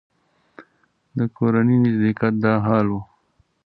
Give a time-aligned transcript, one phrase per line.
[1.17, 2.95] د کورني نږدېکت دا حال و.